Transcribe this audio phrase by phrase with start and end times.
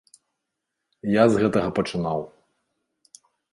[1.21, 2.19] Я з гэтага пачынаў.